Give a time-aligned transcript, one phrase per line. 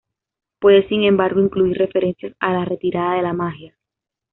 [0.57, 3.77] Puede, sin embargo, incluir referencias a la retirada de la magia.